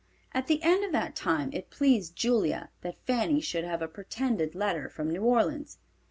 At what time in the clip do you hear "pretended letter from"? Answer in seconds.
3.87-5.11